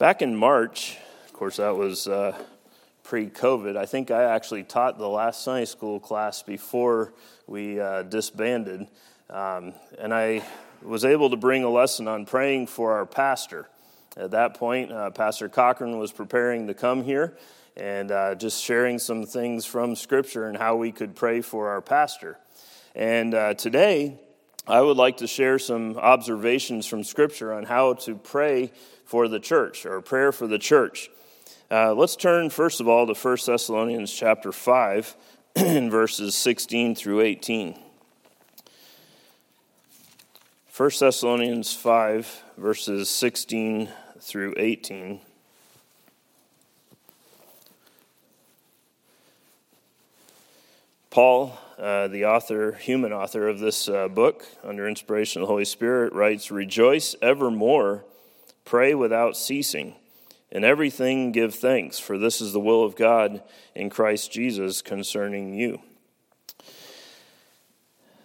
[0.00, 2.36] Back in March, of course, that was uh,
[3.04, 7.14] pre COVID, I think I actually taught the last Sunday school class before
[7.46, 8.88] we uh, disbanded.
[9.30, 10.42] Um, and I
[10.82, 13.68] was able to bring a lesson on praying for our pastor.
[14.16, 17.38] At that point, uh, Pastor Cochran was preparing to come here
[17.76, 21.80] and uh, just sharing some things from Scripture and how we could pray for our
[21.80, 22.36] pastor.
[22.96, 24.18] And uh, today,
[24.66, 28.72] I would like to share some observations from Scripture on how to pray
[29.04, 31.10] for the church or prayer for the church.
[31.70, 35.16] Uh, let's turn first of all to 1 Thessalonians chapter 5
[35.56, 37.78] verses 16 through 18.
[40.76, 45.20] 1 Thessalonians 5 verses 16 through 18.
[51.10, 55.66] Paul, uh, the author, human author of this uh, book, under inspiration of the Holy
[55.66, 58.06] Spirit, writes Rejoice evermore,
[58.64, 59.94] pray without ceasing.
[60.50, 63.42] In everything give thanks, for this is the will of God
[63.74, 65.82] in Christ Jesus concerning you.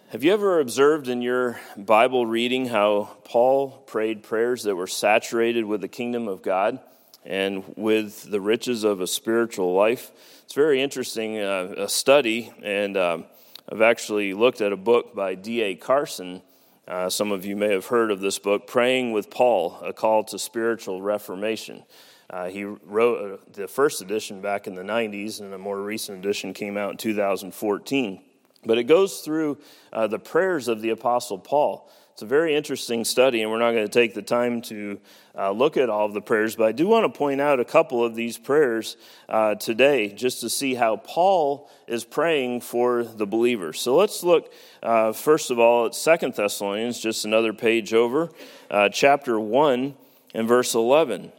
[0.08, 5.66] Have you ever observed in your Bible reading how Paul prayed prayers that were saturated
[5.66, 6.80] with the kingdom of God
[7.26, 10.10] and with the riches of a spiritual life?
[10.44, 13.24] It's very interesting, uh, a study, and um,
[13.72, 15.76] I've actually looked at a book by D.A.
[15.76, 16.42] Carson.
[16.88, 20.24] Uh, some of you may have heard of this book, Praying with Paul A Call
[20.24, 21.84] to Spiritual Reformation.
[22.28, 26.18] Uh, he wrote uh, the first edition back in the 90s, and a more recent
[26.18, 28.20] edition came out in 2014.
[28.66, 29.58] But it goes through
[29.92, 31.88] uh, the prayers of the Apostle Paul.
[32.20, 35.00] It's a very interesting study, and we're not going to take the time to
[35.34, 37.64] uh, look at all of the prayers, but I do want to point out a
[37.64, 43.24] couple of these prayers uh, today just to see how Paul is praying for the
[43.24, 43.80] believers.
[43.80, 48.28] So let's look, uh, first of all, at Second Thessalonians, just another page over,
[48.70, 49.94] uh, chapter 1
[50.34, 51.32] and verse 11.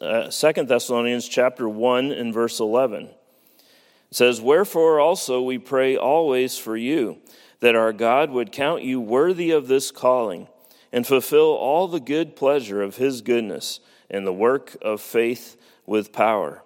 [0.00, 3.02] Uh, Second Thessalonians, chapter 1 and verse 11.
[3.02, 7.18] It says, Wherefore also we pray always for you,
[7.66, 10.46] that our God would count you worthy of this calling,
[10.92, 16.12] and fulfill all the good pleasure of his goodness in the work of faith with
[16.12, 16.62] power.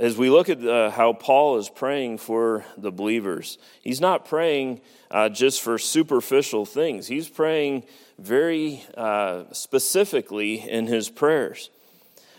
[0.00, 4.80] As we look at uh, how Paul is praying for the believers, he's not praying
[5.12, 7.06] uh, just for superficial things.
[7.06, 7.84] He's praying
[8.18, 11.70] very uh, specifically in his prayers.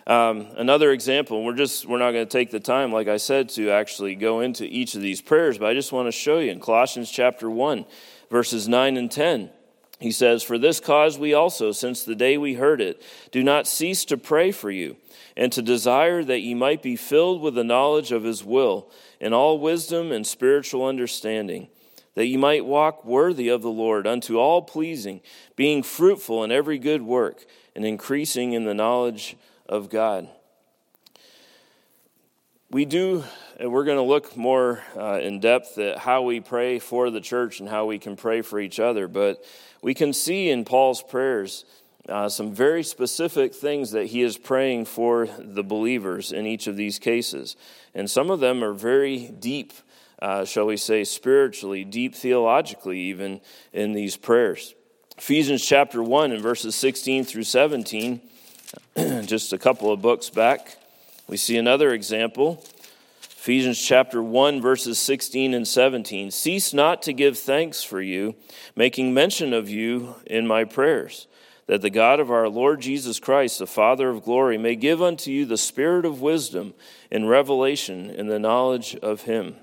[0.05, 3.49] Um, another example, we're just we're not going to take the time, like I said,
[3.49, 6.51] to actually go into each of these prayers, but I just want to show you
[6.51, 7.85] in Colossians chapter one,
[8.29, 9.49] verses nine and ten.
[9.99, 13.67] He says, For this cause we also, since the day we heard it, do not
[13.67, 14.97] cease to pray for you,
[15.37, 19.31] and to desire that ye might be filled with the knowledge of his will, in
[19.31, 21.69] all wisdom and spiritual understanding,
[22.15, 25.21] that ye might walk worthy of the Lord, unto all pleasing,
[25.55, 29.37] being fruitful in every good work, and increasing in the knowledge
[29.67, 30.27] of God.
[32.69, 33.23] We do,
[33.59, 37.21] and we're going to look more uh, in depth at how we pray for the
[37.21, 39.43] church and how we can pray for each other, but
[39.83, 41.65] we can see in Paul's prayers
[42.09, 46.75] uh, some very specific things that he is praying for the believers in each of
[46.75, 47.55] these cases.
[47.93, 49.73] And some of them are very deep,
[50.19, 53.39] uh, shall we say, spiritually, deep theologically, even
[53.71, 54.73] in these prayers.
[55.17, 58.21] Ephesians chapter 1 and verses 16 through 17
[59.25, 60.77] just a couple of books back,
[61.27, 62.63] we see another example.
[63.21, 66.31] Ephesians chapter 1, verses 16 and 17.
[66.31, 68.35] Cease not to give thanks for you,
[68.75, 71.27] making mention of you in my prayers,
[71.67, 75.29] that the God of our Lord Jesus Christ, the Father of glory, may give unto
[75.29, 76.73] you the spirit of wisdom
[77.11, 79.57] and revelation in the knowledge of him.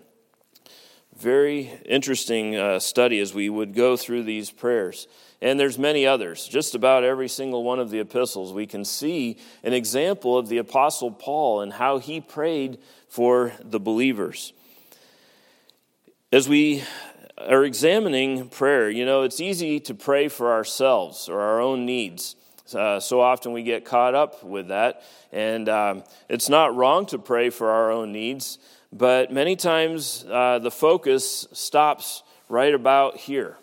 [1.17, 5.07] Very interesting uh, study as we would go through these prayers.
[5.43, 6.47] And there's many others.
[6.47, 10.59] Just about every single one of the epistles, we can see an example of the
[10.59, 12.79] Apostle Paul and how he prayed
[13.09, 14.53] for the believers.
[16.31, 16.85] As we
[17.39, 22.37] are examining prayer, you know, it's easy to pray for ourselves or our own needs.
[22.75, 25.03] Uh, so often we get caught up with that.
[25.33, 28.59] And um, it's not wrong to pray for our own needs,
[28.93, 33.57] but many times uh, the focus stops right about here.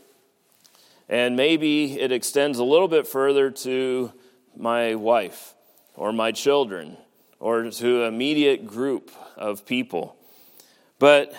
[1.09, 4.12] And maybe it extends a little bit further to
[4.56, 5.54] my wife
[5.95, 6.98] or my children
[7.39, 10.18] or to an immediate group of people.
[11.00, 11.33] But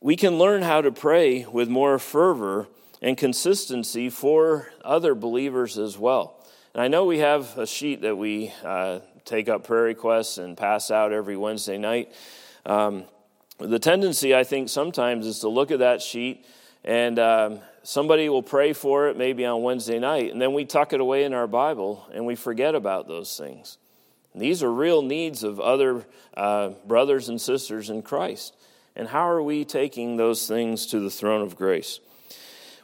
[0.00, 2.68] we can learn how to pray with more fervor
[3.02, 6.36] and consistency for other believers as well.
[6.74, 10.56] And I know we have a sheet that we uh, take up prayer requests and
[10.56, 12.12] pass out every Wednesday night.
[12.64, 13.04] Um,
[13.58, 16.46] the tendency, I think, sometimes is to look at that sheet
[16.84, 20.92] and um, somebody will pray for it maybe on Wednesday night, and then we tuck
[20.92, 23.78] it away in our Bible and we forget about those things.
[24.32, 28.56] And these are real needs of other uh, brothers and sisters in Christ.
[28.96, 32.00] And how are we taking those things to the throne of grace?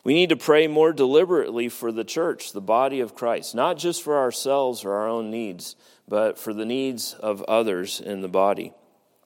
[0.02, 4.02] We need to pray more deliberately for the church, the body of Christ, not just
[4.02, 5.75] for ourselves or our own needs,
[6.08, 8.72] but for the needs of others in the body.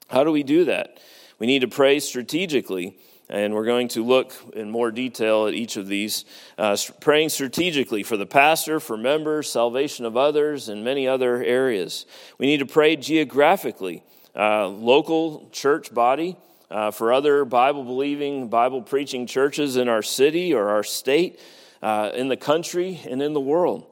[0.09, 0.99] How do we do that?
[1.37, 2.97] We need to pray strategically
[3.31, 6.25] and we're going to look in more detail at each of these,
[6.57, 12.05] uh, praying strategically for the pastor, for members, salvation of others, and many other areas.
[12.37, 14.03] We need to pray geographically,
[14.35, 16.35] uh, local church body,
[16.69, 21.39] uh, for other Bible believing, Bible preaching churches in our city or our state,
[21.81, 23.87] uh, in the country, and in the world.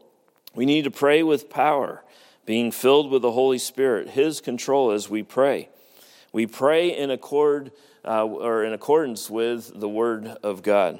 [0.54, 2.04] We need to pray with power,
[2.46, 5.70] being filled with the Holy Spirit, His control as we pray.
[6.34, 7.72] We pray in accord
[8.06, 11.00] uh, or in accordance with the Word of God.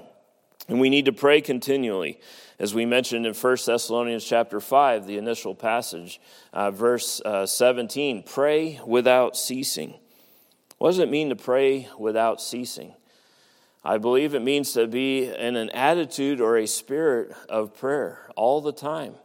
[0.68, 2.20] And we need to pray continually.
[2.60, 6.20] As we mentioned in 1 Thessalonians chapter 5, the initial passage,
[6.54, 9.96] uh, verse uh, 17, pray without ceasing.
[10.78, 12.94] What does it mean to pray without ceasing?
[13.84, 18.62] I believe it means to be in an attitude or a spirit of prayer all
[18.62, 19.16] the time.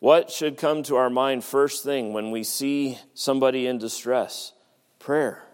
[0.00, 4.52] What should come to our mind first thing when we see somebody in distress?
[4.98, 5.45] Prayer.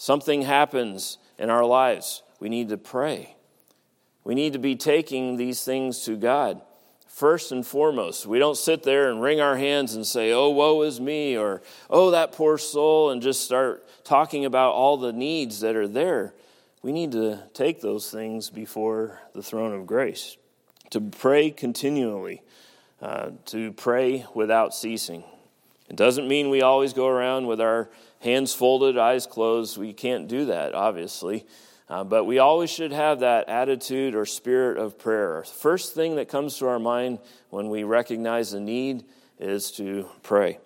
[0.00, 2.22] Something happens in our lives.
[2.40, 3.36] We need to pray.
[4.24, 6.62] We need to be taking these things to God
[7.06, 8.24] first and foremost.
[8.24, 11.60] We don't sit there and wring our hands and say, oh, woe is me, or
[11.90, 16.32] oh, that poor soul, and just start talking about all the needs that are there.
[16.80, 20.38] We need to take those things before the throne of grace,
[20.92, 22.40] to pray continually,
[23.02, 25.24] uh, to pray without ceasing.
[25.90, 29.76] It doesn't mean we always go around with our hands folded, eyes closed.
[29.76, 31.46] We can't do that, obviously.
[31.88, 35.42] Uh, but we always should have that attitude or spirit of prayer.
[35.42, 37.18] First thing that comes to our mind
[37.50, 39.04] when we recognize the need
[39.40, 40.58] is to pray.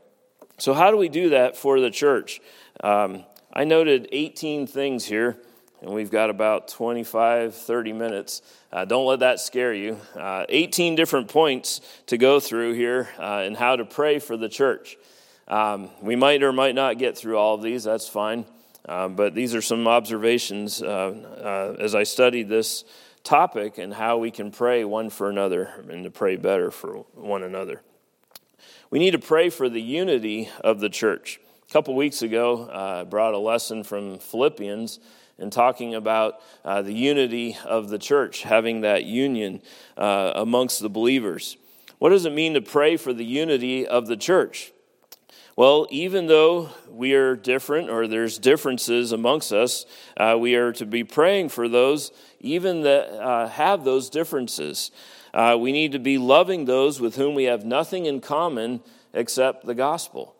[0.59, 2.41] So, how do we do that for the church?
[2.83, 5.39] Um, I noted 18 things here,
[5.81, 8.43] and we've got about 25, 30 minutes.
[8.71, 9.99] Uh, don't let that scare you.
[10.15, 14.49] Uh, 18 different points to go through here uh, and how to pray for the
[14.49, 14.99] church.
[15.47, 18.47] Um, we might or might not get through all of these, that's fine.
[18.87, 22.85] Uh, but these are some observations uh, uh, as I studied this
[23.23, 27.43] topic and how we can pray one for another and to pray better for one
[27.43, 27.81] another.
[28.91, 31.41] We need to pray for the unity of the church.
[31.69, 35.01] A couple weeks ago, uh, I brought a lesson from Philippians
[35.39, 39.63] and talking about uh, the unity of the church, having that union
[39.97, 41.57] uh, amongst the believers.
[41.99, 44.73] What does it mean to pray for the unity of the church?
[45.57, 49.87] Well, even though we are different or there's differences amongst us,
[50.17, 52.11] uh, we are to be praying for those
[52.41, 54.91] even that uh, have those differences.
[55.33, 58.81] Uh, we need to be loving those with whom we have nothing in common
[59.13, 60.35] except the gospel.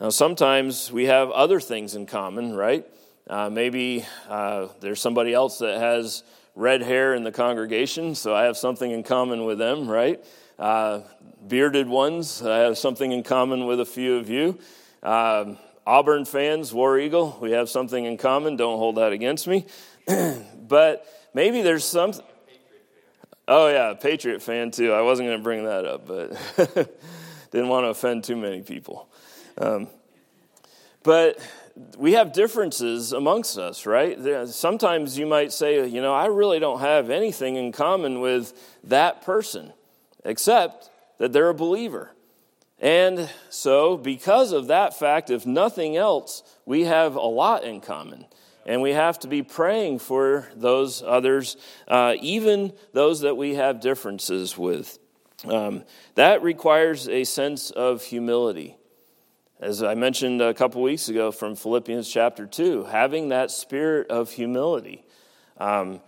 [0.00, 2.84] Now, sometimes we have other things in common, right?
[3.28, 6.24] Uh, maybe uh, there's somebody else that has
[6.54, 10.22] red hair in the congregation, so I have something in common with them, right?
[10.58, 11.00] Uh,
[11.46, 14.58] bearded ones, I have something in common with a few of you.
[15.02, 18.56] Um, Auburn fans, War Eagle, we have something in common.
[18.56, 19.66] Don't hold that against me.
[20.68, 22.12] but maybe there's some.
[23.48, 24.92] Oh, yeah, Patriot fan too.
[24.92, 26.30] I wasn't going to bring that up, but
[27.50, 29.08] didn't want to offend too many people.
[29.58, 29.88] Um,
[31.02, 31.38] but
[31.96, 34.18] we have differences amongst us, right?
[34.48, 38.52] Sometimes you might say, you know, I really don't have anything in common with
[38.84, 39.72] that person
[40.24, 42.10] except that they're a believer.
[42.78, 48.26] And so, because of that fact, if nothing else, we have a lot in common.
[48.66, 51.56] And we have to be praying for those others,
[51.88, 54.98] uh, even those that we have differences with.
[55.44, 58.76] Um, that requires a sense of humility.
[59.62, 64.32] As I mentioned a couple weeks ago from Philippians chapter 2, having that spirit of
[64.32, 65.04] humility.
[65.56, 66.00] Um,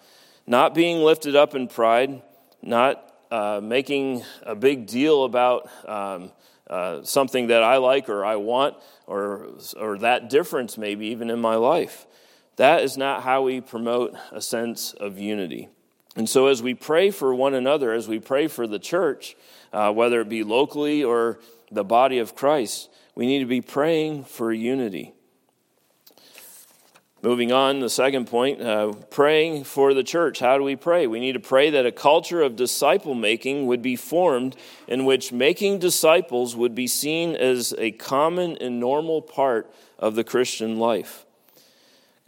[0.45, 2.21] not being lifted up in pride,
[2.63, 6.33] not uh, making a big deal about um,
[6.69, 8.75] uh, something that I like or I want
[9.07, 12.09] or, or that difference, maybe even in my life.
[12.57, 15.69] That is not how we promote a sense of unity.
[16.17, 19.37] And so, as we pray for one another, as we pray for the church,
[19.73, 21.39] uh, whether it be locally or
[21.71, 25.15] the body of Christ, we need to be praying for unity.
[27.23, 30.41] Moving on, the second point uh, praying for the church.
[30.41, 31.07] How do we pray?
[31.07, 34.57] We need to pray that a culture of disciple making would be formed
[34.87, 40.25] in which making disciples would be seen as a common and normal part of the
[40.25, 41.25] Christian life.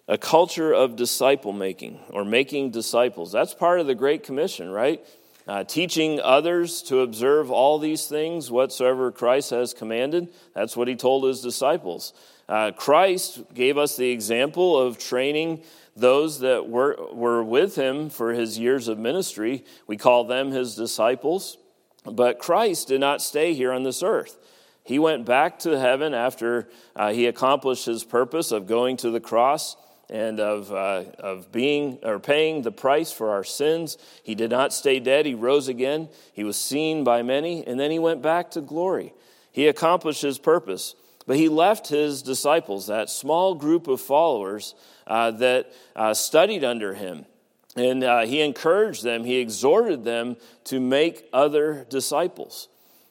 [0.08, 3.32] a culture of disciple making or making disciples.
[3.32, 5.04] That's part of the Great Commission, right?
[5.46, 10.28] Uh, teaching others to observe all these things whatsoever Christ has commanded.
[10.54, 12.12] That's what he told his disciples.
[12.48, 15.62] Uh, Christ gave us the example of training
[15.96, 19.64] those that were, were with him for his years of ministry.
[19.86, 21.58] We call them his disciples.
[22.04, 24.38] But Christ did not stay here on this earth.
[24.84, 29.20] He went back to heaven after uh, he accomplished his purpose of going to the
[29.20, 29.76] cross
[30.08, 33.98] and of, uh, of being or paying the price for our sins.
[34.22, 35.26] He did not stay dead.
[35.26, 36.08] He rose again.
[36.32, 39.12] He was seen by many, and then he went back to glory.
[39.52, 40.94] He accomplished his purpose.
[41.26, 44.75] But he left his disciples, that small group of followers
[45.06, 47.26] uh, that uh, studied under him.
[47.75, 52.68] And uh, he encouraged them, he exhorted them to make other disciples.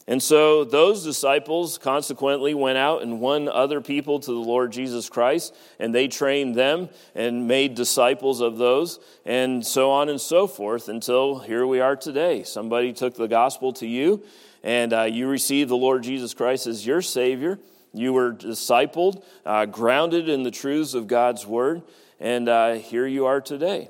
[0.08, 5.10] And so those disciples consequently went out and won other people to the Lord Jesus
[5.10, 10.46] Christ, and they trained them and made disciples of those, and so on and so
[10.46, 12.44] forth until here we are today.
[12.44, 14.24] Somebody took the gospel to you,
[14.64, 17.58] and uh, you received the Lord Jesus Christ as your Savior.
[17.92, 21.82] You were discipled, uh, grounded in the truths of God's Word,
[22.20, 23.90] and uh, here you are today.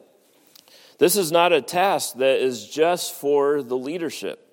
[0.97, 4.44] This is not a task that is just for the leadership.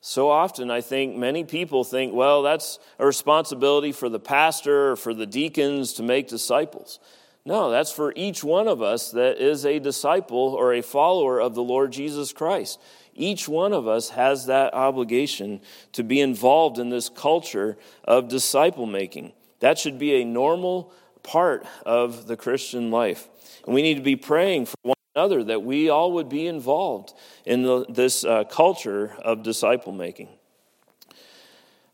[0.00, 4.96] So often, I think many people think, well, that's a responsibility for the pastor or
[4.96, 6.98] for the deacons to make disciples.
[7.44, 11.54] No, that's for each one of us that is a disciple or a follower of
[11.54, 12.78] the Lord Jesus Christ.
[13.14, 15.60] Each one of us has that obligation
[15.92, 19.32] to be involved in this culture of disciple making.
[19.60, 20.92] That should be a normal
[21.22, 23.28] part of the Christian life.
[23.66, 24.94] And we need to be praying for one
[25.28, 27.12] that we all would be involved
[27.44, 30.28] in the, this uh, culture of disciple making.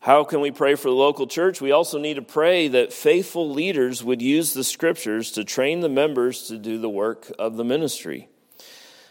[0.00, 1.61] How can we pray for the local church?
[1.61, 5.88] We also need to pray that faithful leaders would use the scriptures to train the
[5.88, 8.28] members to do the work of the ministry.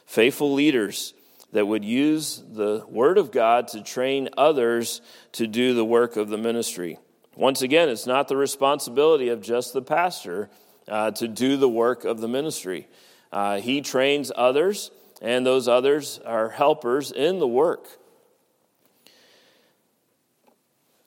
[0.05, 1.13] Faithful leaders
[1.51, 5.01] that would use the Word of God to train others
[5.33, 6.97] to do the work of the ministry.
[7.35, 10.49] Once again, it's not the responsibility of just the pastor
[10.87, 12.87] uh, to do the work of the ministry.
[13.35, 17.85] Uh, he trains others, and those others are helpers in the work.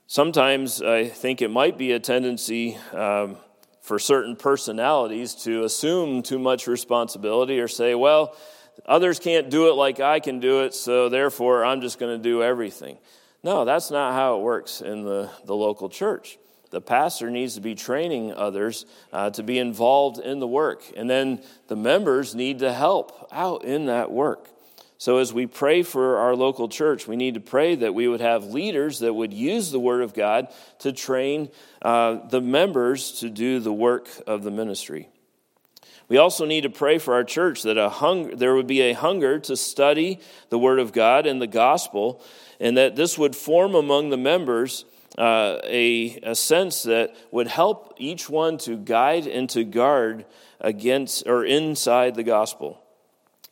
[0.07, 3.39] Sometimes I think it might be a tendency um,
[3.81, 8.37] for certain personalities to assume too much responsibility or say, well,
[8.85, 12.23] others can't do it like I can do it, so therefore I'm just going to
[12.23, 12.99] do everything.
[13.43, 16.37] No, that's not how it works in the, the local church
[16.71, 20.85] the pastor needs to be training others uh, to be involved in the work.
[20.97, 24.49] And then the members need to help out in that work.
[25.01, 28.21] So, as we pray for our local church, we need to pray that we would
[28.21, 30.49] have leaders that would use the Word of God
[30.81, 31.51] to train
[31.83, 35.09] uh, the members to do the work of the ministry.
[36.09, 38.93] We also need to pray for our church that a hung, there would be a
[38.93, 42.21] hunger to study the Word of God and the gospel,
[42.59, 44.85] and that this would form among the members
[45.19, 50.25] uh, a, a sense that would help each one to guide and to guard
[50.61, 52.81] against or inside the gospel.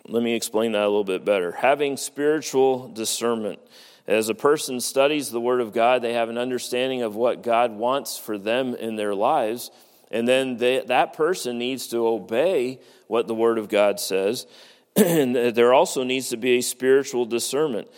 [0.09, 1.51] Let me explain that a little bit better.
[1.53, 3.59] Having spiritual discernment.
[4.07, 7.73] As a person studies the Word of God, they have an understanding of what God
[7.73, 9.73] wants for them in their lives.
[10.13, 14.47] And then they, that person needs to obey what the Word of God says.
[14.97, 17.89] and there also needs to be a spiritual discernment.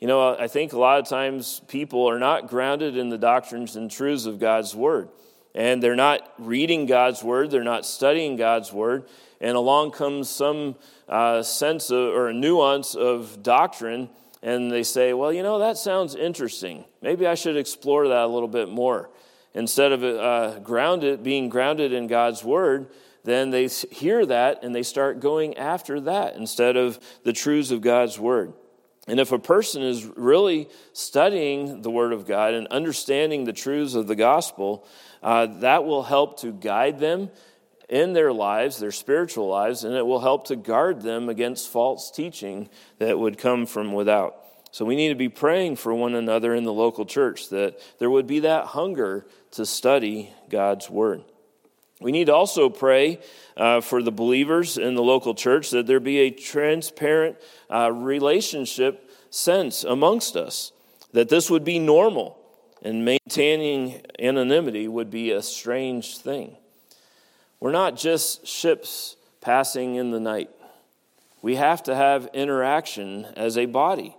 [0.00, 3.76] You know, I think a lot of times people are not grounded in the doctrines
[3.76, 5.10] and truths of God's Word.
[5.54, 9.04] And they're not reading God's Word, they're not studying God's Word.
[9.42, 10.76] And along comes some
[11.06, 14.08] uh, sense of, or a nuance of doctrine,
[14.42, 16.84] and they say, well, you know, that sounds interesting.
[17.02, 19.10] Maybe I should explore that a little bit more.
[19.52, 22.86] Instead of uh, grounded, being grounded in God's Word,
[23.24, 27.82] then they hear that and they start going after that instead of the truths of
[27.82, 28.54] God's Word.
[29.10, 33.94] And if a person is really studying the Word of God and understanding the truths
[33.94, 34.86] of the gospel,
[35.20, 37.28] uh, that will help to guide them
[37.88, 42.12] in their lives, their spiritual lives, and it will help to guard them against false
[42.12, 44.36] teaching that would come from without.
[44.70, 48.10] So we need to be praying for one another in the local church that there
[48.10, 51.24] would be that hunger to study God's Word.
[52.00, 53.20] We need to also pray
[53.56, 57.36] uh, for the believers in the local church that there be a transparent
[57.68, 60.72] uh, relationship sense amongst us,
[61.12, 62.38] that this would be normal,
[62.82, 66.56] and maintaining anonymity would be a strange thing.
[67.60, 70.48] We're not just ships passing in the night.
[71.42, 74.16] We have to have interaction as a body.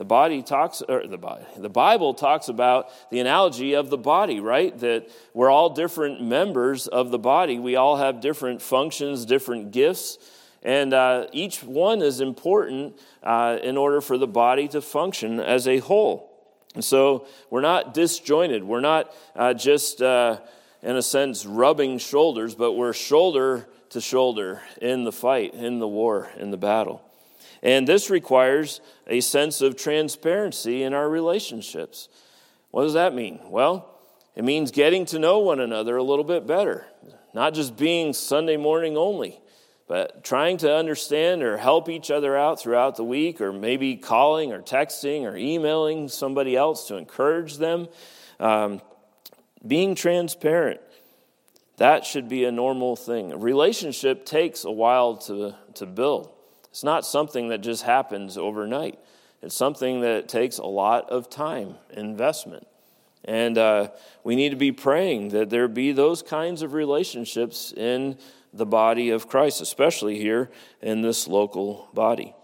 [0.00, 4.40] The body talks, or the body, the Bible talks about the analogy of the body,
[4.40, 4.76] right?
[4.78, 7.58] That we're all different members of the body.
[7.58, 10.16] We all have different functions, different gifts,
[10.62, 15.68] and uh, each one is important uh, in order for the body to function as
[15.68, 16.32] a whole.
[16.74, 18.64] And so we're not disjointed.
[18.64, 20.38] We're not uh, just, uh,
[20.80, 25.88] in a sense, rubbing shoulders, but we're shoulder to shoulder in the fight, in the
[25.88, 27.02] war, in the battle.
[27.62, 32.08] And this requires a sense of transparency in our relationships.
[32.70, 33.40] What does that mean?
[33.44, 33.98] Well,
[34.34, 36.86] it means getting to know one another a little bit better,
[37.34, 39.40] not just being Sunday morning only,
[39.88, 44.52] but trying to understand or help each other out throughout the week, or maybe calling
[44.52, 47.88] or texting or emailing somebody else to encourage them.
[48.38, 48.80] Um,
[49.66, 50.80] being transparent.
[51.76, 53.32] That should be a normal thing.
[53.32, 56.30] A relationship takes a while to, to build.
[56.70, 58.98] It's not something that just happens overnight.
[59.42, 62.66] It's something that takes a lot of time, investment.
[63.24, 63.88] And uh,
[64.24, 68.18] we need to be praying that there be those kinds of relationships in
[68.52, 70.50] the body of Christ, especially here
[70.80, 72.34] in this local body.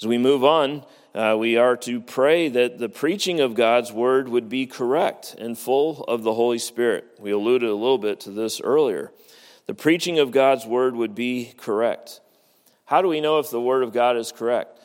[0.00, 0.84] As we move on,
[1.14, 5.58] uh, we are to pray that the preaching of God's word would be correct and
[5.58, 7.04] full of the Holy Spirit.
[7.18, 9.10] We alluded a little bit to this earlier.
[9.66, 12.20] The preaching of God's word would be correct.
[12.88, 14.80] How do we know if the Word of God is correct?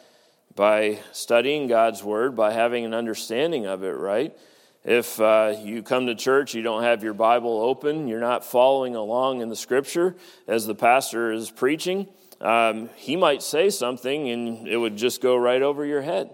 [0.58, 4.38] By studying God's Word, by having an understanding of it, right?
[4.84, 8.98] If uh, you come to church, you don't have your Bible open, you're not following
[8.98, 10.18] along in the Scripture
[10.50, 12.10] as the pastor is preaching,
[12.42, 16.30] um, he might say something and it would just go right over your head.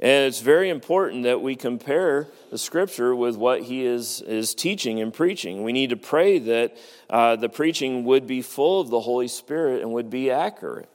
[0.00, 5.00] And it's very important that we compare the scripture with what he is, is teaching
[5.00, 5.62] and preaching.
[5.62, 6.76] We need to pray that
[7.08, 10.88] uh, the preaching would be full of the Holy Spirit and would be accurate.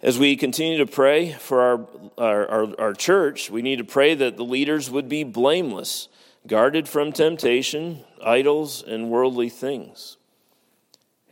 [0.00, 4.14] As we continue to pray for our, our, our, our church, we need to pray
[4.14, 6.08] that the leaders would be blameless,
[6.46, 10.18] guarded from temptation, idols, and worldly things.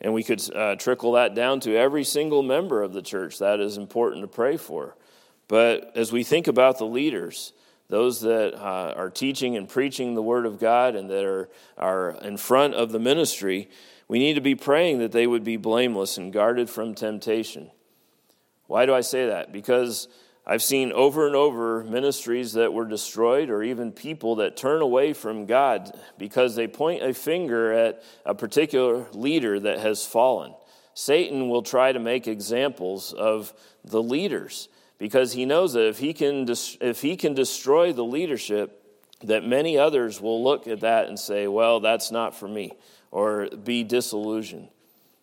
[0.00, 3.38] And we could uh, trickle that down to every single member of the church.
[3.38, 4.97] That is important to pray for.
[5.52, 7.52] But as we think about the leaders,
[7.90, 12.12] those that uh, are teaching and preaching the Word of God and that are, are
[12.23, 13.69] in front of the ministry,
[14.08, 17.71] we need to be praying that they would be blameless and guarded from temptation.
[18.67, 19.52] Why do I say that?
[19.52, 20.08] Because
[20.47, 25.12] I've seen over and over ministries that were destroyed, or even people that turn away
[25.12, 30.54] from God because they point a finger at a particular leader that has fallen.
[30.95, 33.52] Satan will try to make examples of
[33.84, 34.71] the leaders
[35.02, 36.47] because he knows that if he can,
[36.80, 38.86] if he can destroy the leadership,
[39.25, 42.71] that many others will look at that and say, well, that's not for me,
[43.10, 44.69] or be disillusioned.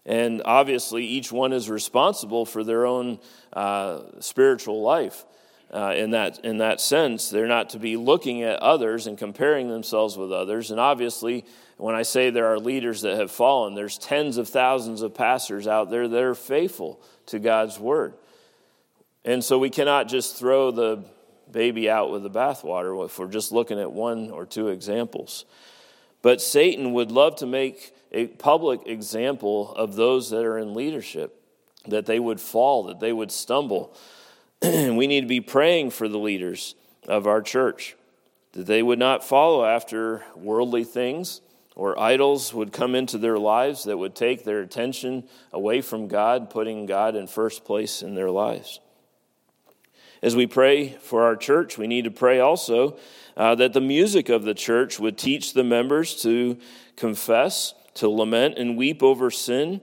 [0.06, 3.20] And obviously, each one is responsible for their own
[3.54, 5.26] uh, spiritual life.
[5.72, 9.70] Uh, in that in that sense, they're not to be looking at others and comparing
[9.70, 10.72] themselves with others.
[10.72, 11.46] And obviously,
[11.78, 15.68] when I say there are leaders that have fallen, there's tens of thousands of pastors
[15.68, 18.16] out there that are faithful to God's word.
[19.26, 21.04] And so we cannot just throw the
[21.52, 25.46] baby out with the bathwater if we're just looking at one or two examples.
[26.22, 31.42] But Satan would love to make a public example of those that are in leadership,
[31.88, 33.96] that they would fall, that they would stumble.
[34.62, 36.76] And we need to be praying for the leaders
[37.08, 37.96] of our church,
[38.54, 41.42] that they would not follow after worldly things
[41.76, 46.50] or idols would come into their lives that would take their attention away from God,
[46.50, 48.82] putting God in first place in their lives.
[50.22, 52.98] As we pray for our church, we need to pray also
[53.38, 56.58] uh, that the music of the church would teach the members to
[56.98, 59.80] confess, to lament and weep over sin,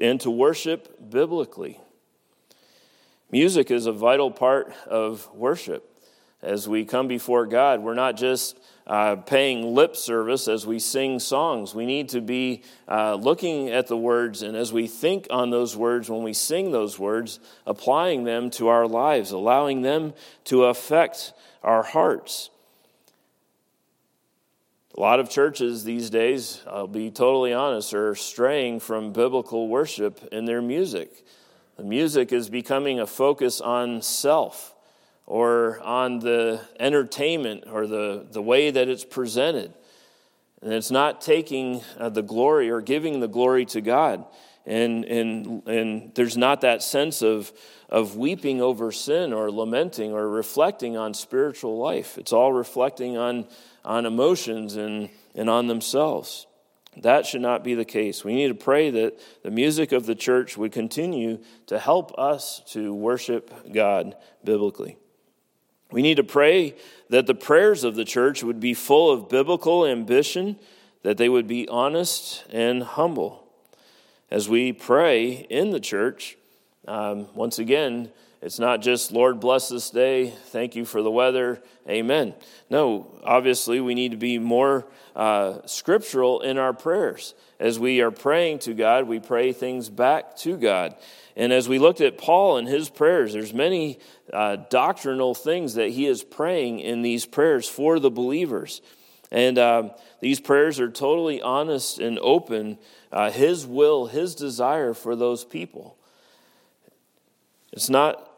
[0.00, 1.80] and to worship biblically.
[3.32, 5.90] Music is a vital part of worship.
[6.40, 11.18] As we come before God, we're not just uh, paying lip service as we sing
[11.18, 11.74] songs.
[11.74, 15.76] We need to be uh, looking at the words, and as we think on those
[15.76, 20.12] words, when we sing those words, applying them to our lives, allowing them
[20.44, 22.50] to affect our hearts.
[24.96, 30.28] A lot of churches these days, I'll be totally honest, are straying from biblical worship
[30.30, 31.24] in their music.
[31.76, 34.73] The music is becoming a focus on self
[35.26, 39.72] or on the entertainment or the, the way that it's presented.
[40.62, 44.24] And it's not taking uh, the glory or giving the glory to God.
[44.66, 47.52] And, and, and there's not that sense of,
[47.90, 52.16] of weeping over sin or lamenting or reflecting on spiritual life.
[52.16, 53.46] It's all reflecting on,
[53.84, 56.46] on emotions and, and on themselves.
[57.02, 58.24] That should not be the case.
[58.24, 62.62] We need to pray that the music of the church would continue to help us
[62.68, 64.96] to worship God biblically.
[65.94, 66.74] We need to pray
[67.08, 70.56] that the prayers of the church would be full of biblical ambition,
[71.04, 73.46] that they would be honest and humble.
[74.28, 76.36] As we pray in the church,
[76.88, 78.10] um, once again,
[78.44, 82.34] it's not just, Lord, bless this day, thank you for the weather, amen.
[82.68, 87.34] No, obviously, we need to be more uh, scriptural in our prayers.
[87.58, 90.94] As we are praying to God, we pray things back to God.
[91.34, 93.98] And as we looked at Paul and his prayers, there's many
[94.30, 98.82] uh, doctrinal things that he is praying in these prayers for the believers.
[99.30, 99.88] And uh,
[100.20, 102.76] these prayers are totally honest and open,
[103.10, 105.96] uh, his will, his desire for those people.
[107.72, 108.30] It's not,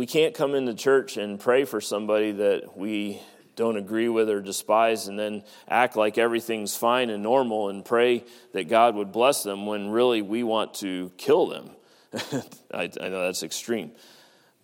[0.00, 3.20] we can't come into church and pray for somebody that we
[3.54, 8.24] don't agree with or despise and then act like everything's fine and normal and pray
[8.54, 11.70] that God would bless them when really we want to kill them.
[12.72, 13.92] I, I know that's extreme.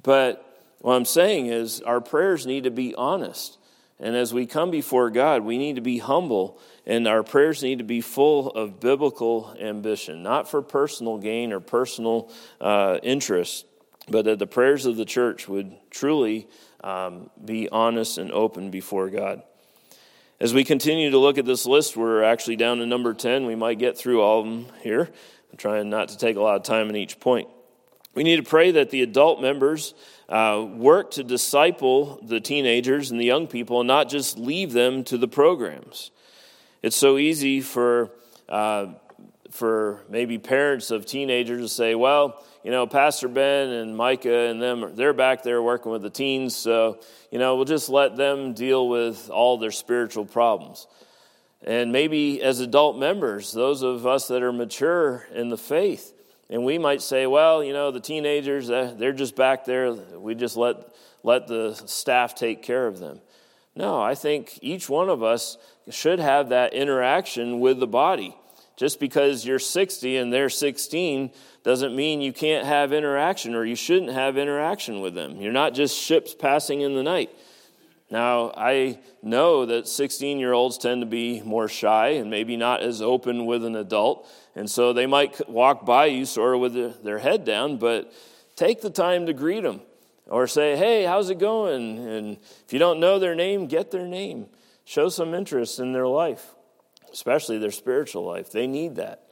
[0.03, 0.43] But
[0.81, 3.59] what I'm saying is, our prayers need to be honest.
[4.01, 7.77] And as we come before God, we need to be humble, and our prayers need
[7.77, 13.67] to be full of biblical ambition, not for personal gain or personal uh, interest,
[14.09, 16.49] but that the prayers of the church would truly
[16.83, 19.43] um, be honest and open before God.
[20.39, 23.47] As we continue to look at this list, we're actually down to number 10.
[23.47, 25.11] We might get through all of them here.
[25.51, 27.49] I'm trying not to take a lot of time in each point.
[28.15, 29.95] We need to pray that the adult members
[30.29, 35.05] uh, work to disciple the teenagers and the young people and not just leave them
[35.05, 36.11] to the programs.
[36.83, 38.11] It's so easy for,
[38.49, 38.95] uh,
[39.57, 44.61] for maybe parents of teenagers to say, well, you know, Pastor Ben and Micah and
[44.61, 48.53] them, they're back there working with the teens, so, you know, we'll just let them
[48.53, 50.87] deal with all their spiritual problems.
[51.63, 56.13] And maybe as adult members, those of us that are mature in the faith,
[56.49, 59.93] and we might say, well, you know, the teenagers, uh, they're just back there.
[59.93, 60.77] We just let,
[61.25, 63.21] let the staff take care of them.
[63.75, 65.59] No, I think each one of us
[65.91, 68.37] should have that interaction with the body.
[68.77, 71.31] Just because you're 60 and they're 16
[71.63, 75.41] doesn't mean you can't have interaction or you shouldn't have interaction with them.
[75.41, 77.31] You're not just ships passing in the night.
[78.11, 82.83] Now, I know that 16 year olds tend to be more shy and maybe not
[82.83, 84.29] as open with an adult.
[84.55, 88.13] And so they might walk by you sort of with their head down, but
[88.55, 89.81] take the time to greet them
[90.29, 92.07] or say, hey, how's it going?
[92.07, 94.47] And if you don't know their name, get their name.
[94.85, 96.55] Show some interest in their life,
[97.17, 98.53] especially their spiritual life.
[98.53, 99.23] They need that.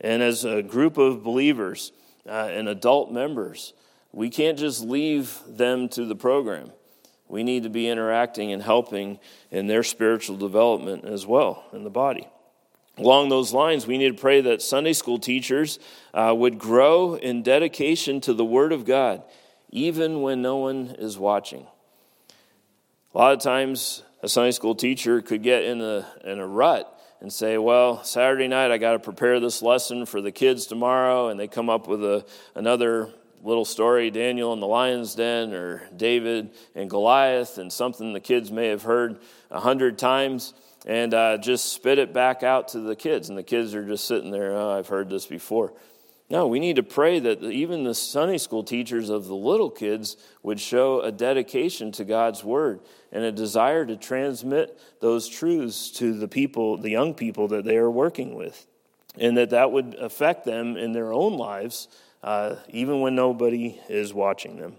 [0.00, 1.92] And as a group of believers
[2.26, 3.74] uh, and adult members,
[4.10, 6.72] we can't just leave them to the program.
[7.28, 9.18] We need to be interacting and helping
[9.50, 12.26] in their spiritual development as well in the body.
[12.96, 15.78] Along those lines, we need to pray that Sunday school teachers
[16.14, 19.22] uh, would grow in dedication to the Word of God,
[19.68, 21.66] even when no one is watching.
[23.14, 26.95] A lot of times, a Sunday school teacher could get in a, in a rut
[27.20, 31.28] and say, Well, Saturday night I got to prepare this lesson for the kids tomorrow,
[31.28, 32.24] and they come up with a,
[32.54, 33.10] another
[33.42, 38.50] little story, Daniel in the lion's den, or David and Goliath, and something the kids
[38.50, 39.18] may have heard
[39.50, 40.52] a hundred times,
[40.84, 43.28] and uh, just spit it back out to the kids.
[43.28, 45.72] And the kids are just sitting there, oh, I've heard this before.
[46.28, 50.16] No, we need to pray that even the Sunday school teachers of the little kids
[50.42, 52.80] would show a dedication to God's word
[53.12, 57.76] and a desire to transmit those truths to the people, the young people that they
[57.76, 58.66] are working with,
[59.16, 61.86] and that that would affect them in their own lives
[62.24, 64.74] uh, even when nobody is watching them.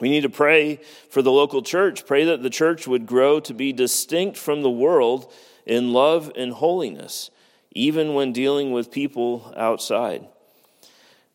[0.00, 0.80] We need to pray
[1.10, 2.06] for the local church.
[2.06, 5.30] Pray that the church would grow to be distinct from the world
[5.66, 7.30] in love and holiness,
[7.72, 10.26] even when dealing with people outside.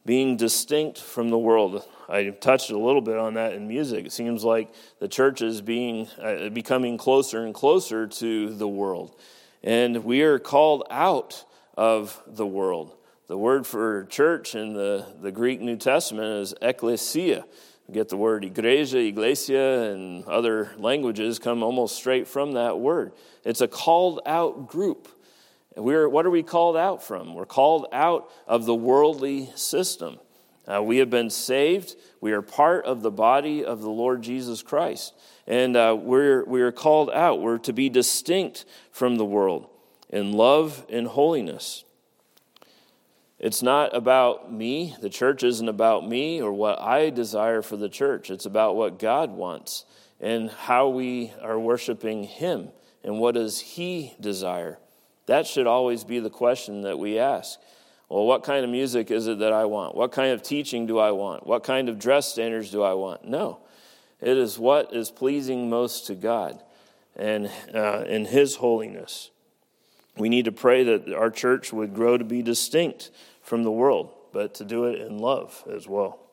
[0.08, 1.84] Being distinct from the world.
[2.08, 4.06] I touched a little bit on that in music.
[4.06, 9.20] It seems like the church is being, uh, becoming closer and closer to the world.
[9.62, 11.44] And we are called out
[11.76, 12.96] of the world.
[13.28, 17.44] The word for church in the, the Greek New Testament is ekklesia.
[17.90, 23.12] We get the word igreja, iglesia, and other languages come almost straight from that word.
[23.44, 25.10] It's a called out group.
[25.78, 27.36] We're, what are we called out from?
[27.36, 30.20] We're called out of the worldly system.
[30.68, 31.96] Uh, we have been saved.
[32.20, 35.14] We are part of the body of the Lord Jesus Christ.
[35.46, 37.42] And uh, we're, we're called out.
[37.42, 39.70] We're to be distinct from the world
[40.10, 41.86] in love and holiness.
[43.40, 44.96] It's not about me.
[45.00, 48.32] The church isn't about me or what I desire for the church.
[48.32, 49.86] It's about what God wants
[50.20, 52.70] and how we are worshiping Him
[53.04, 54.80] and what does He desire.
[55.28, 57.60] That should always be the question that we ask.
[58.10, 59.96] Well, what kind of music is it that I want?
[59.96, 61.46] What kind of teaching do I want?
[61.46, 63.26] What kind of dress standards do I want?
[63.26, 63.60] No.
[64.22, 66.62] It is what is pleasing most to God
[67.16, 69.30] and uh, in His holiness.
[70.16, 73.12] We need to pray that our church would grow to be distinct
[73.42, 76.27] from the world, but to do it in love as well.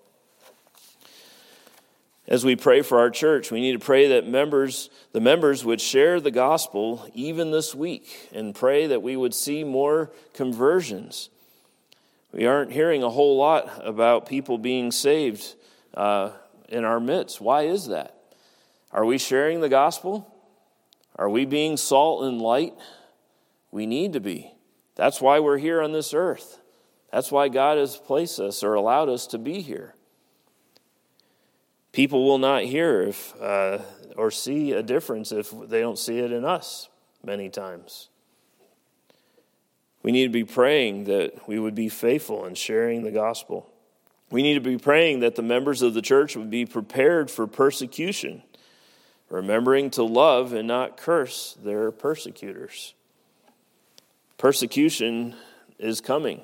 [2.27, 5.81] As we pray for our church, we need to pray that members, the members would
[5.81, 11.29] share the gospel even this week and pray that we would see more conversions.
[12.33, 15.55] We aren't hearing a whole lot about people being saved
[15.93, 16.31] uh,
[16.69, 17.43] in our midst.
[17.43, 18.17] Why is that?
[18.91, 20.27] Are we sharing the gospel?
[21.17, 22.73] Are we being salt and light?
[23.71, 24.51] We need to be.
[24.95, 26.59] That's why we're here on this earth.
[27.13, 29.94] That's why God has placed us or allowed us to be here.
[31.95, 33.79] People will not hear if, uh,
[34.17, 36.89] or see a difference if they don't see it in us
[37.25, 38.09] many times.
[40.03, 43.73] We need to be praying that we would be faithful in sharing the gospel.
[44.29, 47.47] We need to be praying that the members of the church would be prepared for
[47.47, 48.43] persecution,
[49.31, 52.95] remembering to love and not curse their persecutors.
[54.37, 55.37] Persecution
[55.79, 56.41] is coming.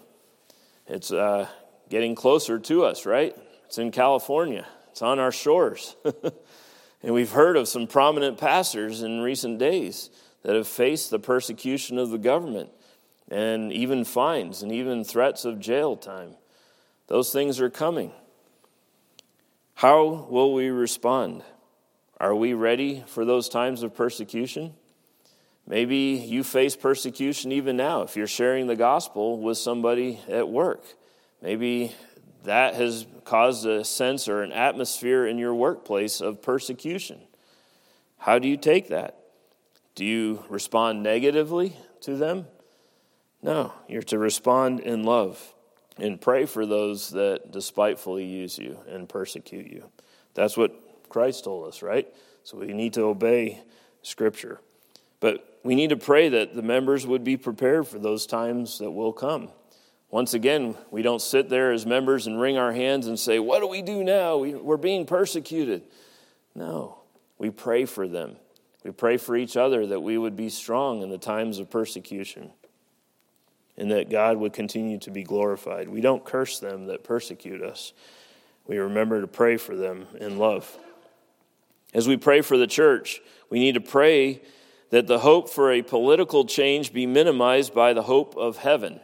[0.86, 1.48] It's uh,
[1.88, 3.36] getting closer to us, right?
[3.66, 4.64] It's in California.
[4.90, 5.96] It's on our shores.
[7.02, 10.10] and we've heard of some prominent pastors in recent days
[10.42, 12.70] that have faced the persecution of the government
[13.30, 16.34] and even fines and even threats of jail time.
[17.06, 18.12] Those things are coming.
[19.74, 21.42] How will we respond?
[22.18, 24.74] Are we ready for those times of persecution?
[25.66, 30.82] Maybe you face persecution even now if you're sharing the gospel with somebody at work.
[31.40, 31.94] Maybe
[32.44, 37.20] that has caused a sense or an atmosphere in your workplace of persecution.
[38.18, 39.16] How do you take that?
[39.94, 42.46] Do you respond negatively to them?
[43.42, 45.54] No, you're to respond in love
[45.98, 49.90] and pray for those that despitefully use you and persecute you.
[50.34, 50.72] That's what
[51.08, 52.08] Christ told us, right?
[52.44, 53.62] So we need to obey
[54.02, 54.60] Scripture.
[55.20, 58.90] But we need to pray that the members would be prepared for those times that
[58.90, 59.50] will come.
[60.10, 63.60] Once again, we don't sit there as members and wring our hands and say, What
[63.60, 64.38] do we do now?
[64.38, 65.82] We, are being persecuted.
[66.54, 66.98] No,
[67.38, 68.36] we pray for them.
[68.84, 72.50] We pray for each other that we would be strong in the times of persecution
[73.76, 75.88] and that God would continue to be glorified.
[75.88, 77.92] We don't curse them that persecute us,
[78.66, 80.76] we remember to pray for them in love.
[81.92, 84.42] As we pray for the church, we need to pray
[84.90, 89.00] that the hope for a political change be minimized by the hope of heaven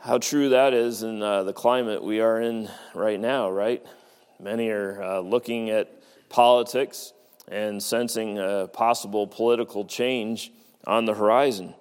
[0.00, 3.84] how true that is in uh, the climate we are in right now, right?
[4.40, 5.90] Many are uh, looking at
[6.28, 7.12] politics
[7.48, 10.52] and sensing a possible political change
[10.86, 11.74] on the horizon.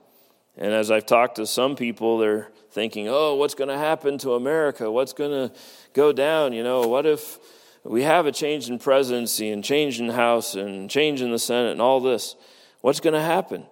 [0.58, 4.34] And as I've talked to some people, they're thinking, oh, what's going to happen to
[4.34, 4.90] America?
[4.90, 5.56] What's going to
[5.94, 6.54] go down?
[6.54, 7.38] You know, what if
[7.84, 11.74] we have a change in presidency and change in House and change in the Senate
[11.74, 12.36] and all this?
[12.82, 13.66] What's going to happen?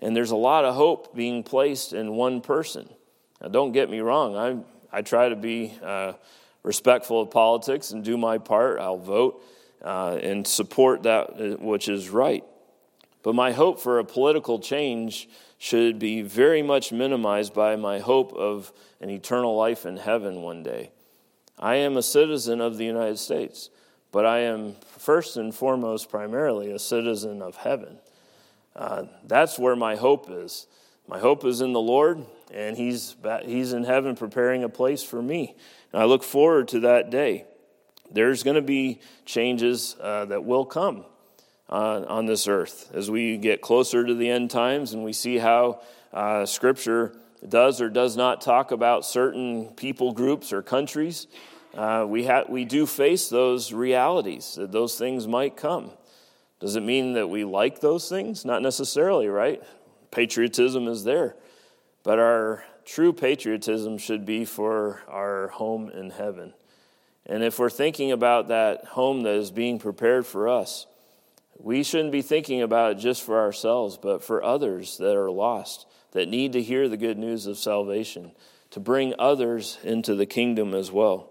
[0.00, 2.88] And there's a lot of hope being placed in one person.
[3.40, 6.14] Now, don't get me wrong, I, I try to be uh,
[6.62, 8.80] respectful of politics and do my part.
[8.80, 9.42] I'll vote
[9.82, 12.44] uh, and support that uh, which is right.
[13.22, 18.32] But my hope for a political change should be very much minimized by my hope
[18.32, 20.90] of an eternal life in heaven one day.
[21.58, 23.68] I am a citizen of the United States,
[24.10, 27.98] but I am first and foremost, primarily, a citizen of heaven.
[28.74, 30.66] Uh, that's where my hope is.
[31.10, 35.20] My hope is in the Lord, and he's, he's in heaven preparing a place for
[35.20, 35.56] me.
[35.92, 37.46] And I look forward to that day.
[38.12, 41.04] There's going to be changes uh, that will come
[41.68, 45.38] uh, on this earth as we get closer to the end times and we see
[45.38, 45.80] how
[46.12, 47.16] uh, Scripture
[47.48, 51.26] does or does not talk about certain people groups or countries.
[51.74, 55.90] Uh, we, ha- we do face those realities that those things might come.
[56.60, 58.44] Does it mean that we like those things?
[58.44, 59.60] Not necessarily, right?
[60.10, 61.36] Patriotism is there.
[62.02, 66.54] But our true patriotism should be for our home in heaven.
[67.26, 70.86] And if we're thinking about that home that is being prepared for us,
[71.58, 75.86] we shouldn't be thinking about it just for ourselves, but for others that are lost,
[76.12, 78.32] that need to hear the good news of salvation,
[78.70, 81.30] to bring others into the kingdom as well.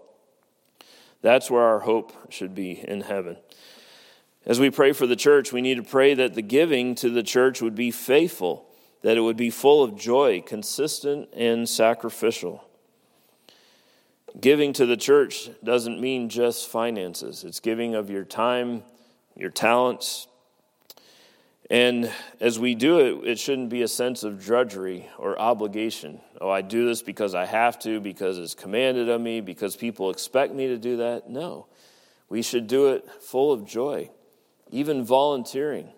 [1.20, 3.36] That's where our hope should be in heaven.
[4.46, 7.22] As we pray for the church, we need to pray that the giving to the
[7.22, 8.69] church would be faithful
[9.02, 12.64] that it would be full of joy, consistent, and sacrificial.
[14.38, 18.82] Giving to the church doesn't mean just finances, it's giving of your time,
[19.36, 20.26] your talents.
[21.68, 22.10] And
[22.40, 26.20] as we do it, it shouldn't be a sense of drudgery or obligation.
[26.40, 30.10] Oh, I do this because I have to, because it's commanded of me, because people
[30.10, 31.30] expect me to do that.
[31.30, 31.66] No.
[32.28, 34.10] We should do it full of joy,
[34.72, 35.90] even volunteering.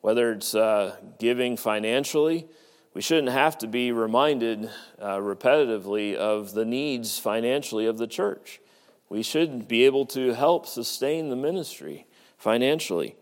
[0.00, 2.46] Whether it's uh, giving financially,
[2.94, 8.60] we shouldn't have to be reminded uh, repetitively of the needs financially of the church.
[9.08, 12.06] We should be able to help sustain the ministry
[12.36, 13.16] financially.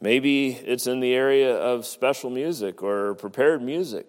[0.00, 4.06] Maybe it's in the area of special music or prepared music.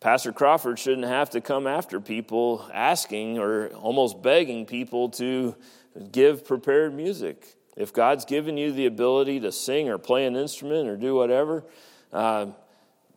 [0.00, 5.56] Pastor Crawford shouldn't have to come after people asking or almost begging people to
[6.12, 7.56] give prepared music.
[7.78, 11.64] If God's given you the ability to sing or play an instrument or do whatever,
[12.12, 12.46] uh,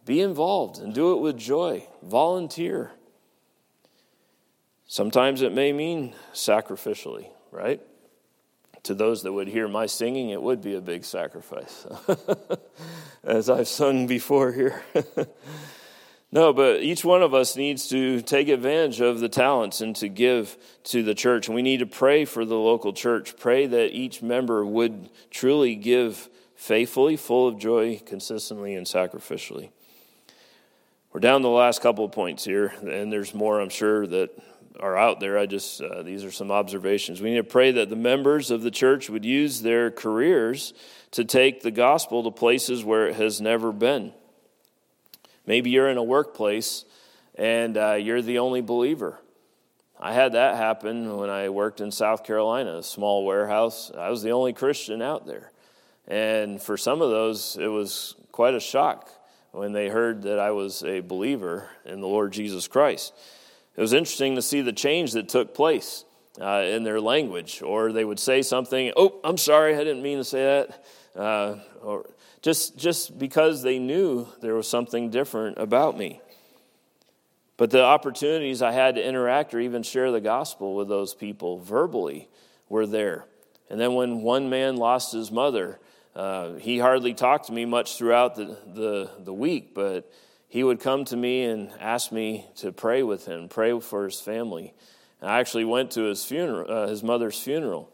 [0.06, 1.88] be involved and do it with joy.
[2.04, 2.92] Volunteer.
[4.88, 7.82] Sometimes it may mean sacrificially, right?
[8.84, 11.86] to those that would hear my singing, it would be a big sacrifice,
[13.24, 14.84] as I've sung before here.
[16.32, 20.08] no, but each one of us needs to take advantage of the talents and to
[20.08, 21.48] give to the church.
[21.48, 23.36] And we need to pray for the local church.
[23.38, 29.72] Pray that each member would truly give faithfully, full of joy, consistently, and sacrificially.
[31.12, 34.30] We're down to the last couple of points here, and there's more, I'm sure, that
[34.80, 35.38] are out there.
[35.38, 37.22] I just, uh, these are some observations.
[37.22, 40.74] We need to pray that the members of the church would use their careers
[41.12, 44.14] to take the gospel to places where it has never been.
[45.46, 46.86] Maybe you're in a workplace
[47.36, 49.20] and uh, you're the only believer.
[50.00, 53.92] I had that happen when I worked in South Carolina, a small warehouse.
[53.96, 55.52] I was the only Christian out there.
[56.08, 59.10] And for some of those, it was quite a shock
[59.52, 63.14] when they heard that I was a believer in the Lord Jesus Christ
[63.76, 66.06] it was interesting to see the change that took place
[66.40, 67.62] uh, in their language.
[67.62, 70.86] Or they would say something, oh, I'm sorry, I didn't mean to say that.
[71.20, 72.10] Uh, or
[72.42, 76.22] just, just because they knew there was something different about me.
[77.58, 81.60] But the opportunities I had to interact or even share the gospel with those people
[81.60, 82.28] verbally
[82.70, 83.26] were there.
[83.70, 85.80] And then when one man lost his mother,
[86.16, 90.12] uh, he hardly talked to me much throughout the, the, the week, but
[90.50, 94.20] he would come to me and ask me to pray with him, pray for his
[94.20, 94.74] family.
[95.22, 97.90] And I actually went to his funeral, uh, his mother's funeral.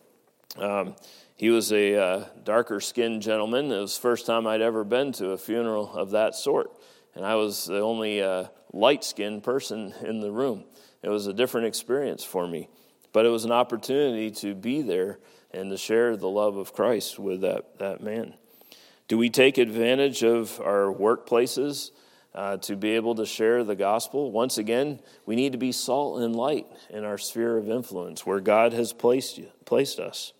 [0.55, 0.95] Um,
[1.37, 3.71] he was a uh, darker skinned gentleman.
[3.71, 6.71] It was the first time I'd ever been to a funeral of that sort.
[7.15, 10.65] And I was the only uh, light skinned person in the room.
[11.01, 12.69] It was a different experience for me.
[13.13, 15.19] But it was an opportunity to be there
[15.51, 18.33] and to share the love of Christ with that, that man.
[19.07, 21.91] Do we take advantage of our workplaces?
[22.37, 24.31] uh, to be able to share the gospel.
[24.31, 28.39] Once again, we need to be salt and light in our sphere of influence where
[28.39, 30.33] God has placed, you, placed us.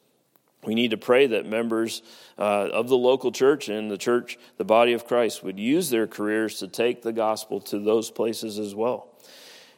[0.63, 2.01] We need to pray that members
[2.37, 6.07] uh, of the local church and the church, the body of Christ, would use their
[6.07, 9.07] careers to take the gospel to those places as well.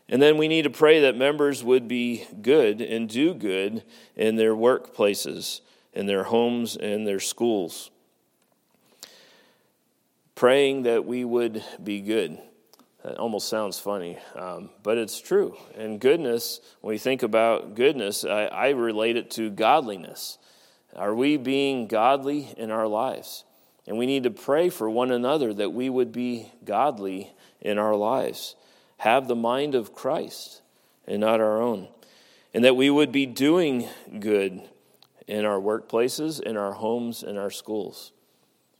[0.08, 3.84] And then we need to pray that members would be good and do good
[4.16, 5.62] in their workplaces,
[5.94, 7.92] in their homes, and their schools
[10.40, 12.40] praying that we would be good.
[13.04, 15.58] That almost sounds funny, um, but it's true.
[15.78, 20.38] And goodness, when we think about goodness, I, I relate it to godliness.
[20.96, 23.44] Are we being godly in our lives?
[23.88, 27.96] And we need to pray for one another that we would be godly in our
[27.96, 28.56] lives,
[28.98, 30.62] have the mind of Christ
[31.08, 31.88] and not our own,
[32.54, 33.88] and that we would be doing
[34.20, 34.62] good
[35.28, 38.12] in our workplaces, in our homes, in our schools.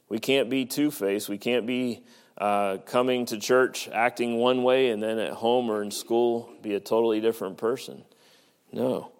[0.08, 1.28] We can't be two faced.
[1.28, 2.02] We can't be
[2.38, 6.74] uh, coming to church acting one way and then at home or in school be
[6.74, 8.04] a totally different person.
[8.72, 9.12] No.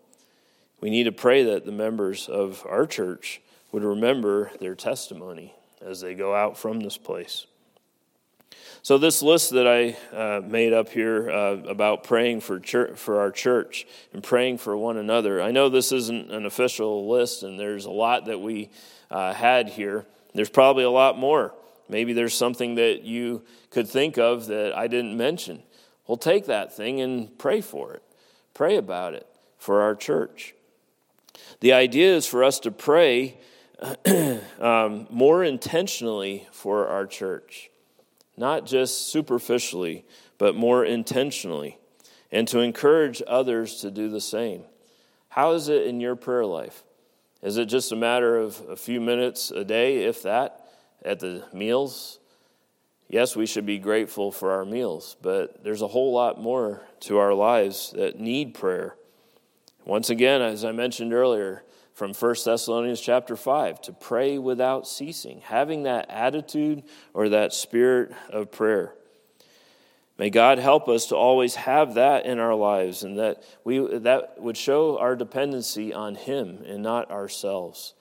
[0.81, 3.40] We need to pray that the members of our church
[3.73, 7.47] would remember their testimony as they go out from this place.
[8.83, 13.21] So, this list that I uh, made up here uh, about praying for, church, for
[13.21, 17.61] our church and praying for one another, I know this isn't an official list, and
[17.61, 18.71] there's a lot that we
[19.11, 20.07] uh, had here.
[20.35, 21.53] There's probably a lot more.
[21.90, 25.62] Maybe there's something that you could think of that I didn't mention.
[26.07, 28.03] Well, take that thing and pray for it.
[28.55, 29.27] Pray about it
[29.59, 30.55] for our church.
[31.61, 33.38] The idea is for us to pray
[34.61, 37.70] um, more intentionally for our church,
[38.37, 40.05] not just superficially,
[40.38, 41.79] but more intentionally,
[42.33, 44.64] and to encourage others to do the same.
[45.28, 46.82] How is it in your prayer life?
[47.43, 50.66] Is it just a matter of a few minutes a day, if that,
[51.05, 52.18] at the meals?
[53.09, 57.18] Yes, we should be grateful for our meals, but there's a whole lot more to
[57.18, 58.95] our lives that need prayer.
[59.91, 61.64] Once again, as I mentioned earlier,
[61.95, 68.12] from 1 Thessalonians chapter 5 to pray without ceasing, having that attitude or that spirit
[68.28, 68.95] of prayer.
[70.16, 74.41] May God help us to always have that in our lives and that we that
[74.41, 77.95] would show our dependency on him and not ourselves.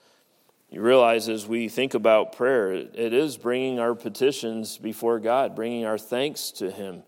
[0.70, 5.84] You realize as we think about prayer, it is bringing our petitions before God, bringing
[5.86, 7.02] our thanks to him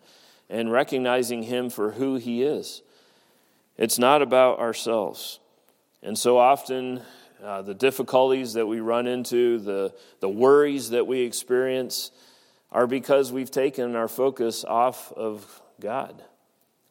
[0.50, 2.82] and recognizing him for who he is.
[3.82, 5.40] It's not about ourselves.
[6.04, 7.02] And so often,
[7.42, 12.12] uh, the difficulties that we run into, the, the worries that we experience,
[12.70, 16.22] are because we've taken our focus off of God.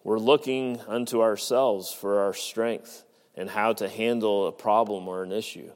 [0.04, 5.32] We're looking unto ourselves for our strength and how to handle a problem or an
[5.32, 5.72] issue.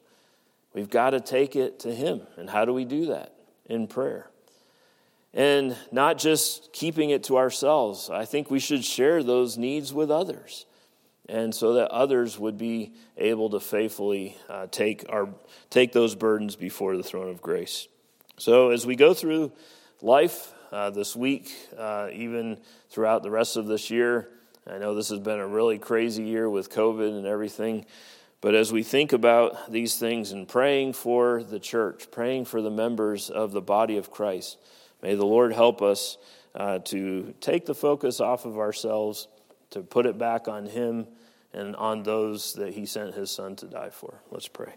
[0.73, 2.23] We've got to take it to Him.
[2.35, 3.33] And how do we do that?
[3.67, 4.29] In prayer.
[5.33, 8.09] And not just keeping it to ourselves.
[8.09, 10.65] I think we should share those needs with others
[11.27, 15.29] and so that others would be able to faithfully uh, take, our,
[15.69, 17.87] take those burdens before the throne of grace.
[18.37, 19.51] So, as we go through
[20.01, 22.59] life uh, this week, uh, even
[22.89, 24.29] throughout the rest of this year,
[24.67, 27.85] I know this has been a really crazy year with COVID and everything,
[28.41, 32.69] but as we think about these things and praying for the church, praying for the
[32.69, 34.57] members of the body of Christ,
[35.01, 36.17] may the Lord help us
[36.53, 39.27] uh, to take the focus off of ourselves
[39.71, 41.07] to put it back on Him
[41.53, 44.21] and on those that He sent His Son to die for.
[44.31, 44.75] Let's pray.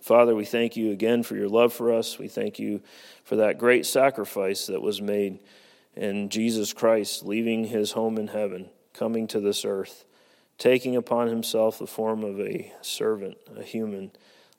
[0.00, 2.18] Father, we thank you again for your love for us.
[2.18, 2.80] We thank you
[3.24, 5.40] for that great sacrifice that was made
[5.96, 10.04] in Jesus Christ, leaving His home in heaven, coming to this earth,
[10.56, 14.12] taking upon Himself the form of a servant, a human,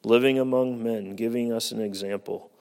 [0.03, 2.51] living among men, giving us an example.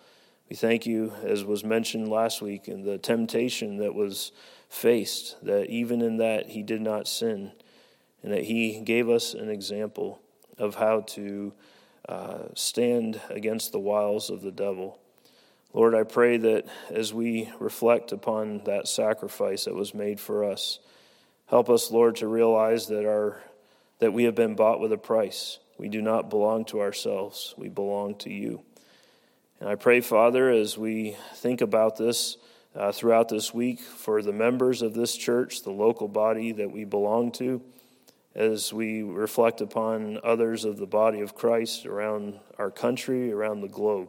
[0.49, 4.33] We thank you, as was mentioned last week, in the temptation that was
[4.69, 7.53] faced, that even in that he did not sin,
[8.23, 10.21] and that he gave us an example
[10.59, 11.53] of how to
[12.09, 14.99] uh, stand against the wiles of the devil.
[15.73, 20.79] Lord, I pray that as we reflect upon that sacrifice that was made for us,
[21.47, 23.43] help us, Lord, to realize that our
[23.99, 25.59] that we have been bought with a price.
[25.77, 27.55] We do not belong to ourselves.
[27.57, 28.63] We belong to you.
[29.61, 32.37] And I pray, Father, as we think about this,
[32.75, 36.85] uh, throughout this week for the members of this church, the local body that we
[36.85, 37.61] belong to,
[38.35, 43.69] as we reflect upon others of the body of Christ around our country, around the
[43.69, 44.09] globe.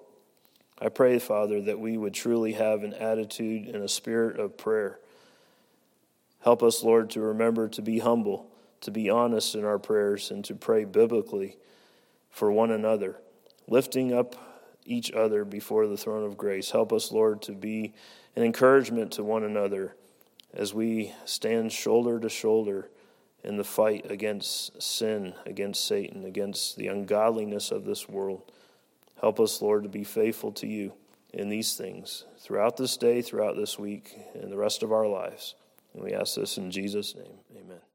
[0.81, 4.99] I pray, Father, that we would truly have an attitude and a spirit of prayer.
[6.41, 8.49] Help us, Lord, to remember to be humble,
[8.81, 11.57] to be honest in our prayers, and to pray biblically
[12.29, 13.17] for one another,
[13.67, 14.35] lifting up
[14.85, 16.71] each other before the throne of grace.
[16.71, 17.93] Help us, Lord, to be
[18.35, 19.95] an encouragement to one another
[20.53, 22.89] as we stand shoulder to shoulder
[23.43, 28.51] in the fight against sin, against Satan, against the ungodliness of this world.
[29.21, 30.93] Help us, Lord, to be faithful to you
[31.33, 35.55] in these things throughout this day, throughout this week, and the rest of our lives.
[35.93, 37.39] And we ask this in Jesus' name.
[37.55, 37.88] Amen.